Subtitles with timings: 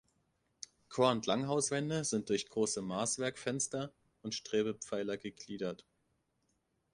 [0.89, 3.93] Chor- und Langhauswände sind durch große Maßwerkfenster
[4.23, 5.85] und Strebepfeiler gegliedert.